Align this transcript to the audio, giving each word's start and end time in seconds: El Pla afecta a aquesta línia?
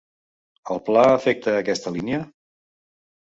El 0.75 0.79
Pla 0.87 1.03
afecta 1.09 1.53
a 1.57 1.61
aquesta 1.65 1.93
línia? 1.97 2.23